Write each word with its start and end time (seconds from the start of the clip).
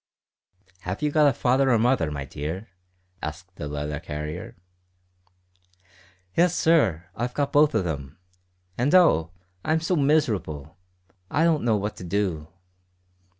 "Have 0.79 1.03
you 1.03 1.11
got 1.11 1.27
a 1.29 1.31
father 1.31 1.69
or 1.69 1.77
mother, 1.77 2.09
my 2.09 2.25
dear?" 2.25 2.69
asked 3.21 3.57
the 3.57 3.67
letter 3.67 3.99
carrier. 3.99 4.55
"Yes, 6.35 6.55
sir; 6.55 7.05
I've 7.15 7.35
got 7.35 7.53
both 7.53 7.75
of 7.75 7.85
'em. 7.85 8.17
And 8.79 8.95
oh! 8.95 9.29
I'm 9.63 9.79
so 9.79 9.95
miserable. 9.95 10.75
I 11.29 11.43
don't 11.43 11.61
know 11.63 11.75
what 11.77 11.97
to 11.97 12.03
do." 12.03 12.47